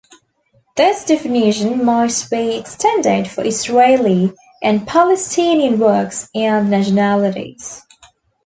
This 0.75 1.05
definition 1.05 1.85
might 1.85 2.25
be 2.31 2.55
extended 2.57 3.27
for 3.29 3.45
Israeli 3.45 4.33
and 4.63 4.87
Palestinian 4.87 5.77
works 5.77 6.27
and 6.33 6.71
nationalities. 6.71 7.83